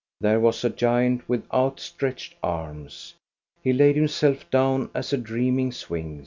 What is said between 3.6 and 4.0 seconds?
he laid